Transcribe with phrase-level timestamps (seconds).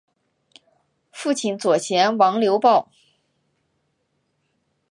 [1.11, 2.89] 父亲左贤王刘豹。